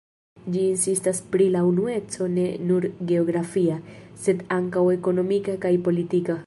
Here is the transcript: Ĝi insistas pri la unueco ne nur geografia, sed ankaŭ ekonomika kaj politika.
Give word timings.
Ĝi 0.53 0.61
insistas 0.67 1.19
pri 1.35 1.49
la 1.57 1.61
unueco 1.67 2.29
ne 2.37 2.47
nur 2.71 2.89
geografia, 3.13 3.79
sed 4.25 4.43
ankaŭ 4.61 4.89
ekonomika 5.01 5.61
kaj 5.67 5.77
politika. 5.89 6.39